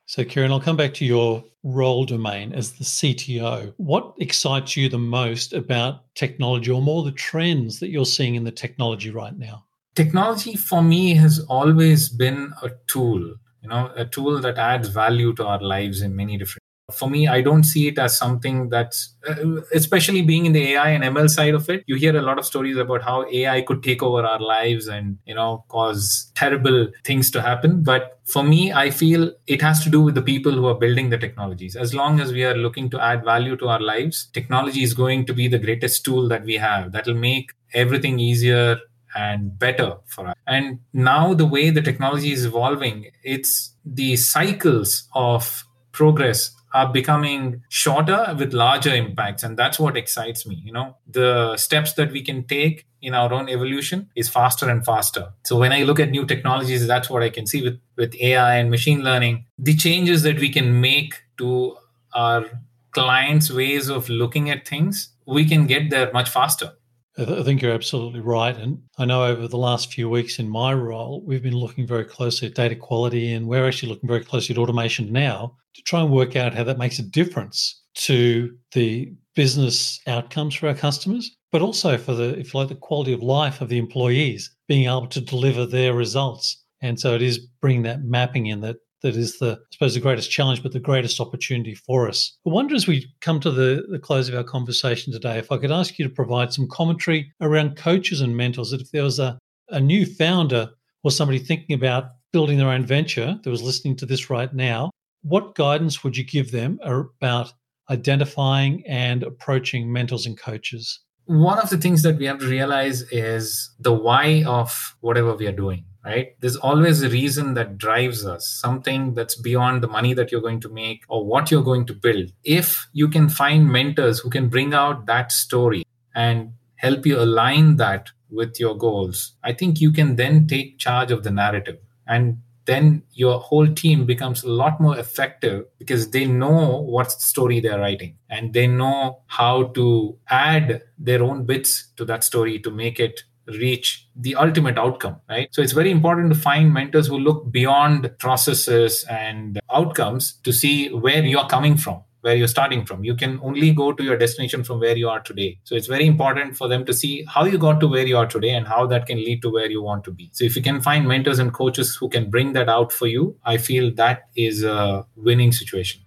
So, 0.09 0.25
Kiran, 0.25 0.49
I'll 0.49 0.59
come 0.59 0.75
back 0.75 0.95
to 0.95 1.05
your 1.05 1.43
role 1.61 2.03
domain 2.03 2.51
as 2.51 2.71
the 2.71 2.83
CTO. 2.83 3.75
What 3.77 4.15
excites 4.17 4.75
you 4.75 4.89
the 4.89 4.97
most 4.97 5.53
about 5.53 6.15
technology, 6.15 6.71
or 6.71 6.81
more 6.81 7.03
the 7.03 7.11
trends 7.11 7.79
that 7.79 7.89
you're 7.89 8.07
seeing 8.07 8.33
in 8.33 8.43
the 8.43 8.51
technology 8.51 9.11
right 9.11 9.37
now? 9.37 9.65
Technology 9.93 10.55
for 10.55 10.81
me 10.81 11.13
has 11.13 11.37
always 11.47 12.09
been 12.09 12.51
a 12.63 12.71
tool, 12.87 13.19
you 13.61 13.69
know, 13.69 13.91
a 13.95 14.03
tool 14.03 14.41
that 14.41 14.57
adds 14.57 14.87
value 14.87 15.31
to 15.35 15.45
our 15.45 15.61
lives 15.61 16.01
in 16.01 16.15
many 16.15 16.39
different 16.39 16.58
for 16.91 17.09
me, 17.09 17.27
I 17.27 17.41
don't 17.41 17.63
see 17.63 17.87
it 17.87 17.97
as 17.97 18.17
something 18.17 18.69
that's, 18.69 19.15
uh, 19.27 19.61
especially 19.73 20.21
being 20.21 20.45
in 20.45 20.53
the 20.53 20.73
AI 20.73 20.89
and 20.89 21.03
ML 21.03 21.29
side 21.29 21.53
of 21.53 21.69
it, 21.69 21.83
you 21.87 21.95
hear 21.95 22.15
a 22.15 22.21
lot 22.21 22.37
of 22.39 22.45
stories 22.45 22.77
about 22.77 23.01
how 23.01 23.25
AI 23.31 23.61
could 23.61 23.83
take 23.83 24.01
over 24.03 24.25
our 24.25 24.39
lives 24.39 24.87
and, 24.87 25.17
you 25.25 25.35
know, 25.35 25.65
cause 25.69 26.31
terrible 26.35 26.89
things 27.03 27.31
to 27.31 27.41
happen. 27.41 27.83
But 27.83 28.19
for 28.25 28.43
me, 28.43 28.71
I 28.73 28.89
feel 28.89 29.31
it 29.47 29.61
has 29.61 29.83
to 29.83 29.89
do 29.89 30.01
with 30.01 30.15
the 30.15 30.21
people 30.21 30.51
who 30.51 30.67
are 30.67 30.75
building 30.75 31.09
the 31.09 31.17
technologies. 31.17 31.75
As 31.75 31.93
long 31.93 32.19
as 32.19 32.31
we 32.31 32.43
are 32.43 32.55
looking 32.55 32.89
to 32.91 33.01
add 33.01 33.23
value 33.23 33.55
to 33.57 33.67
our 33.67 33.79
lives, 33.79 34.29
technology 34.33 34.83
is 34.83 34.93
going 34.93 35.25
to 35.25 35.33
be 35.33 35.47
the 35.47 35.59
greatest 35.59 36.05
tool 36.05 36.27
that 36.29 36.43
we 36.43 36.55
have 36.55 36.91
that 36.91 37.05
will 37.05 37.15
make 37.15 37.51
everything 37.73 38.19
easier 38.19 38.79
and 39.15 39.57
better 39.57 39.97
for 40.05 40.27
us. 40.27 40.35
And 40.47 40.79
now 40.93 41.33
the 41.33 41.45
way 41.45 41.69
the 41.69 41.81
technology 41.81 42.31
is 42.31 42.45
evolving, 42.45 43.07
it's 43.23 43.75
the 43.85 44.15
cycles 44.15 45.07
of 45.13 45.65
progress 45.91 46.51
are 46.73 46.91
becoming 46.91 47.61
shorter 47.69 48.35
with 48.37 48.53
larger 48.53 48.93
impacts 48.93 49.43
and 49.43 49.57
that's 49.57 49.79
what 49.79 49.97
excites 49.97 50.45
me 50.45 50.61
you 50.63 50.71
know. 50.71 50.95
The 51.07 51.57
steps 51.57 51.93
that 51.93 52.11
we 52.11 52.21
can 52.21 52.45
take 52.45 52.85
in 53.01 53.13
our 53.13 53.31
own 53.33 53.49
evolution 53.49 54.09
is 54.15 54.29
faster 54.29 54.69
and 54.69 54.85
faster. 54.85 55.29
So 55.43 55.57
when 55.57 55.71
i 55.71 55.83
look 55.83 55.99
at 55.99 56.09
new 56.09 56.25
technologies 56.25 56.85
that's 56.87 57.09
what 57.09 57.23
i 57.23 57.29
can 57.29 57.47
see 57.47 57.61
with 57.63 57.79
with 57.95 58.15
ai 58.15 58.55
and 58.55 58.69
machine 58.69 59.01
learning. 59.03 59.45
The 59.57 59.75
changes 59.75 60.23
that 60.23 60.39
we 60.39 60.49
can 60.49 60.81
make 60.81 61.23
to 61.37 61.77
our 62.13 62.45
clients 62.91 63.51
ways 63.51 63.89
of 63.89 64.09
looking 64.09 64.49
at 64.49 64.67
things 64.67 65.09
we 65.25 65.45
can 65.45 65.67
get 65.67 65.89
there 65.89 66.11
much 66.11 66.29
faster 66.29 66.73
I 67.19 67.43
think 67.43 67.61
you're 67.61 67.73
absolutely 67.73 68.21
right. 68.21 68.55
And 68.55 68.81
I 68.97 69.03
know 69.03 69.25
over 69.25 69.47
the 69.47 69.57
last 69.57 69.93
few 69.93 70.09
weeks 70.09 70.39
in 70.39 70.47
my 70.47 70.73
role, 70.73 71.21
we've 71.25 71.43
been 71.43 71.55
looking 71.55 71.85
very 71.85 72.05
closely 72.05 72.47
at 72.47 72.55
data 72.55 72.75
quality 72.75 73.33
and 73.33 73.45
we're 73.45 73.67
actually 73.67 73.89
looking 73.89 74.07
very 74.07 74.23
closely 74.23 74.55
at 74.55 74.59
automation 74.59 75.11
now 75.11 75.57
to 75.75 75.81
try 75.81 76.01
and 76.01 76.11
work 76.11 76.37
out 76.37 76.53
how 76.53 76.63
that 76.63 76.77
makes 76.77 76.97
a 76.97 77.03
difference 77.03 77.81
to 77.95 78.55
the 78.71 79.11
business 79.35 79.99
outcomes 80.07 80.55
for 80.55 80.69
our 80.69 80.73
customers, 80.73 81.35
but 81.51 81.61
also 81.61 81.97
for 81.97 82.13
the, 82.13 82.39
if 82.39 82.53
you 82.53 82.59
like, 82.59 82.69
the 82.69 82.75
quality 82.75 83.11
of 83.11 83.21
life 83.21 83.59
of 83.59 83.67
the 83.67 83.77
employees 83.77 84.55
being 84.69 84.85
able 84.85 85.07
to 85.07 85.19
deliver 85.19 85.65
their 85.65 85.93
results. 85.93 86.63
And 86.81 86.97
so 86.97 87.15
it 87.15 87.21
is 87.21 87.39
bringing 87.61 87.83
that 87.83 88.03
mapping 88.03 88.45
in 88.45 88.61
that 88.61 88.77
that 89.01 89.15
is 89.15 89.39
the, 89.39 89.59
I 89.59 89.65
suppose, 89.71 89.93
the 89.93 89.99
greatest 89.99 90.31
challenge, 90.31 90.61
but 90.61 90.71
the 90.71 90.79
greatest 90.79 91.19
opportunity 91.19 91.75
for 91.75 92.07
us. 92.07 92.37
I 92.45 92.49
wonder 92.49 92.75
as 92.75 92.87
we 92.87 93.07
come 93.21 93.39
to 93.41 93.51
the, 93.51 93.85
the 93.89 93.99
close 93.99 94.29
of 94.29 94.35
our 94.35 94.43
conversation 94.43 95.13
today, 95.13 95.37
if 95.37 95.51
I 95.51 95.57
could 95.57 95.71
ask 95.71 95.97
you 95.97 96.07
to 96.07 96.13
provide 96.13 96.53
some 96.53 96.67
commentary 96.67 97.31
around 97.41 97.77
coaches 97.77 98.21
and 98.21 98.35
mentors, 98.35 98.71
that 98.71 98.81
if 98.81 98.91
there 98.91 99.03
was 99.03 99.19
a, 99.19 99.39
a 99.69 99.79
new 99.79 100.05
founder 100.05 100.69
or 101.03 101.11
somebody 101.11 101.39
thinking 101.39 101.75
about 101.75 102.11
building 102.31 102.57
their 102.57 102.69
own 102.69 102.85
venture 102.85 103.39
that 103.43 103.49
was 103.49 103.63
listening 103.63 103.95
to 103.97 104.05
this 104.05 104.29
right 104.29 104.53
now, 104.53 104.91
what 105.21 105.55
guidance 105.55 106.03
would 106.03 106.15
you 106.15 106.23
give 106.23 106.51
them 106.51 106.79
about 106.83 107.53
identifying 107.89 108.83
and 108.87 109.23
approaching 109.23 109.91
mentors 109.91 110.25
and 110.25 110.39
coaches? 110.39 111.01
One 111.29 111.59
of 111.59 111.69
the 111.69 111.77
things 111.77 112.01
that 112.01 112.17
we 112.17 112.25
have 112.25 112.39
to 112.39 112.47
realize 112.47 113.03
is 113.11 113.69
the 113.79 113.93
why 113.93 114.43
of 114.47 114.95
whatever 115.01 115.35
we 115.35 115.45
are 115.45 115.51
doing, 115.51 115.85
right? 116.03 116.35
There's 116.39 116.55
always 116.55 117.03
a 117.03 117.09
reason 117.09 117.53
that 117.53 117.77
drives 117.77 118.25
us, 118.25 118.47
something 118.47 119.13
that's 119.13 119.35
beyond 119.35 119.83
the 119.83 119.87
money 119.87 120.15
that 120.15 120.31
you're 120.31 120.41
going 120.41 120.59
to 120.61 120.69
make 120.69 121.03
or 121.07 121.23
what 121.23 121.51
you're 121.51 121.61
going 121.61 121.85
to 121.85 121.93
build. 121.93 122.31
If 122.43 122.89
you 122.93 123.07
can 123.09 123.29
find 123.29 123.71
mentors 123.71 124.17
who 124.17 124.31
can 124.31 124.49
bring 124.49 124.73
out 124.73 125.05
that 125.05 125.31
story 125.31 125.85
and 126.15 126.53
help 126.77 127.05
you 127.05 127.19
align 127.19 127.75
that 127.75 128.09
with 128.31 128.59
your 128.59 128.75
goals, 128.75 129.35
I 129.43 129.53
think 129.53 129.79
you 129.79 129.91
can 129.91 130.15
then 130.15 130.47
take 130.47 130.79
charge 130.79 131.11
of 131.11 131.21
the 131.21 131.29
narrative. 131.29 131.77
And 132.07 132.41
then 132.69 133.01
your 133.13 133.39
whole 133.39 133.67
team 133.73 134.05
becomes 134.05 134.43
a 134.43 134.49
lot 134.49 134.79
more 134.79 134.97
effective 134.97 135.65
because 135.79 136.11
they 136.11 136.25
know 136.25 136.81
what's 136.81 137.15
the 137.15 137.23
story 137.23 137.59
they're 137.59 137.79
writing 137.79 138.15
and 138.29 138.53
they 138.53 138.67
know 138.67 139.21
how 139.25 139.63
to 139.77 140.15
add 140.29 140.83
their 140.97 141.23
own 141.23 141.45
bits 141.45 141.91
to 141.97 142.05
that 142.05 142.23
story 142.23 142.59
to 142.59 142.69
make 142.69 142.99
it 142.99 143.23
reach 143.47 144.07
the 144.15 144.35
ultimate 144.35 144.77
outcome 144.77 145.15
right? 145.27 145.47
So 145.51 145.63
it's 145.63 145.71
very 145.71 145.89
important 145.89 146.31
to 146.31 146.39
find 146.39 146.71
mentors 146.71 147.07
who 147.07 147.17
look 147.17 147.51
beyond 147.51 148.11
processes 148.19 149.03
and 149.09 149.59
outcomes 149.73 150.33
to 150.43 150.53
see 150.53 150.89
where 150.89 151.23
you're 151.25 151.47
coming 151.47 151.75
from 151.75 152.03
where 152.21 152.35
you're 152.35 152.47
starting 152.47 152.85
from. 152.85 153.03
You 153.03 153.15
can 153.15 153.39
only 153.41 153.71
go 153.71 153.93
to 153.93 154.03
your 154.03 154.17
destination 154.17 154.63
from 154.63 154.79
where 154.79 154.97
you 154.97 155.09
are 155.09 155.19
today. 155.19 155.59
So 155.63 155.75
it's 155.75 155.87
very 155.87 156.05
important 156.05 156.57
for 156.57 156.67
them 156.67 156.85
to 156.85 156.93
see 156.93 157.25
how 157.25 157.45
you 157.45 157.57
got 157.57 157.79
to 157.79 157.87
where 157.87 158.05
you 158.05 158.17
are 158.17 158.27
today 158.27 158.51
and 158.51 158.67
how 158.67 158.85
that 158.87 159.05
can 159.05 159.17
lead 159.17 159.41
to 159.43 159.49
where 159.49 159.69
you 159.69 159.81
want 159.81 160.03
to 160.05 160.11
be. 160.11 160.29
So 160.33 160.43
if 160.43 160.55
you 160.55 160.61
can 160.61 160.81
find 160.81 161.07
mentors 161.07 161.39
and 161.39 161.53
coaches 161.53 161.95
who 161.95 162.09
can 162.09 162.29
bring 162.29 162.53
that 162.53 162.69
out 162.69 162.91
for 162.91 163.07
you, 163.07 163.37
I 163.45 163.57
feel 163.57 163.93
that 163.95 164.29
is 164.35 164.63
a 164.63 165.05
winning 165.15 165.51
situation. 165.51 166.01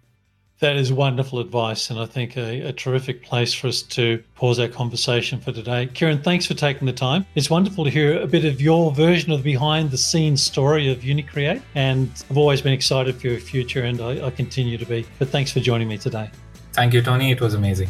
That 0.62 0.76
is 0.76 0.92
wonderful 0.92 1.40
advice, 1.40 1.90
and 1.90 1.98
I 1.98 2.06
think 2.06 2.36
a, 2.36 2.68
a, 2.68 2.72
terrific 2.72 3.24
place 3.24 3.52
for 3.52 3.66
us 3.66 3.82
to 3.82 4.22
pause 4.36 4.60
our 4.60 4.68
conversation 4.68 5.40
for 5.40 5.50
today. 5.50 5.88
Kiran, 5.88 6.22
thanks 6.22 6.46
for 6.46 6.54
taking 6.54 6.86
the 6.86 6.92
time. 6.92 7.26
It's 7.34 7.50
wonderful 7.50 7.82
to 7.82 7.90
hear 7.90 8.20
a 8.20 8.28
bit 8.28 8.44
of 8.44 8.60
your 8.60 8.92
version 8.92 9.32
of 9.32 9.42
the 9.42 9.54
behind 9.54 9.90
the 9.90 9.98
scenes 9.98 10.40
story 10.40 10.88
of 10.88 10.98
UniCreate, 10.98 11.60
and 11.74 12.12
I've 12.30 12.38
always 12.38 12.62
been 12.62 12.72
excited 12.72 13.16
for 13.16 13.26
your 13.26 13.40
future, 13.40 13.82
and 13.82 14.00
I, 14.00 14.26
I 14.26 14.30
continue 14.30 14.78
to 14.78 14.86
be. 14.86 15.04
But 15.18 15.30
thanks 15.30 15.50
for 15.50 15.58
joining 15.58 15.88
me 15.88 15.98
today. 15.98 16.30
Thank 16.74 16.94
you, 16.94 17.02
Tony. 17.02 17.32
It 17.32 17.40
was 17.40 17.54
amazing. 17.54 17.88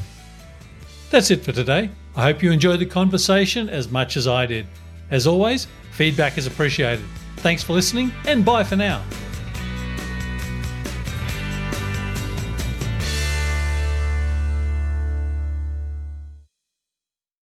That's 1.11 1.31
it 1.31 1.45
for 1.45 1.53
today. 1.53 1.91
I 2.17 2.23
hope 2.23 2.43
you 2.43 2.53
enjoyed 2.53 2.81
the 2.81 2.87
conversation 2.87 3.69
as 3.69 3.91
much 3.91 4.17
as 4.17 4.27
I 4.27 4.47
did. 4.47 4.67
As 5.11 5.27
always, 5.27 5.67
feedback 5.91 6.39
is 6.39 6.47
appreciated. 6.47 7.05
Thanks 7.37 7.63
for 7.63 7.75
listening, 7.75 8.13
and 8.27 8.47
bye 8.47 8.65
for 8.65 8.77
now. 8.77 9.05